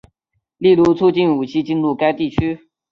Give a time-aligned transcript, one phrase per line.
[0.57, 2.71] 例如促进武器进入该地区。